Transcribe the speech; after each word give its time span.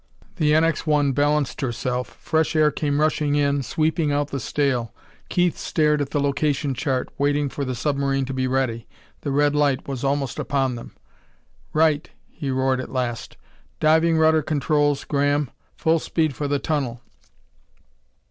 The 0.37 0.53
NX 0.53 0.87
1 0.87 1.11
balanced 1.11 1.61
herself; 1.61 2.07
fresh 2.19 2.55
air 2.55 2.71
came 2.71 2.99
rushing 2.99 3.35
in, 3.35 3.61
sweeping 3.61 4.11
out 4.11 4.29
the 4.29 4.39
stale. 4.39 4.95
Keith 5.29 5.59
stared 5.59 6.01
at 6.01 6.09
the 6.09 6.19
location 6.19 6.73
chart, 6.73 7.09
waiting 7.19 7.49
for 7.49 7.63
the 7.63 7.75
submarine 7.75 8.25
to 8.25 8.33
be 8.33 8.47
ready. 8.47 8.87
The 9.21 9.29
red 9.29 9.53
light 9.53 9.87
was 9.87 10.03
almost 10.03 10.39
upon 10.39 10.73
them. 10.73 10.95
"Right!" 11.71 12.09
he 12.31 12.49
roared 12.49 12.81
at 12.81 12.89
last. 12.91 13.37
"Diving 13.79 14.17
rudder 14.17 14.41
controls, 14.41 15.03
Graham! 15.03 15.51
Full 15.75 15.99
speed 15.99 16.33
for 16.33 16.47
the 16.47 16.57
tunnel!" 16.57 17.01